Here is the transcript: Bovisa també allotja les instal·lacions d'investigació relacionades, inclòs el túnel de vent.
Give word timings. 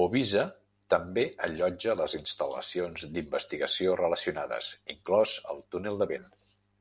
Bovisa 0.00 0.42
també 0.94 1.24
allotja 1.48 1.94
les 2.00 2.16
instal·lacions 2.18 3.06
d'investigació 3.14 3.94
relacionades, 4.02 4.70
inclòs 4.96 5.34
el 5.54 5.64
túnel 5.76 5.98
de 6.04 6.10
vent. 6.12 6.30